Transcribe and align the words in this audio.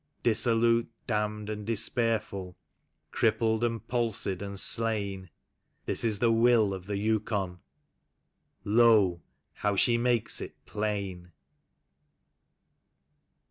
Dissolute, 0.23 0.89
damned 1.05 1.47
and 1.47 1.63
despairful, 1.63 2.55
crippled 3.11 3.63
and 3.63 3.87
palsied 3.87 4.41
and 4.41 4.59
slain. 4.59 5.29
This 5.85 6.03
is 6.03 6.17
the 6.17 6.31
Will 6.31 6.73
of 6.73 6.87
the 6.87 6.95
Yiikon,— 6.95 7.59
Lo! 8.79 9.21
how 9.53 9.75
she 9.75 9.99
makes 9.99 10.41
it 10.41 10.55
plain! 10.65 11.33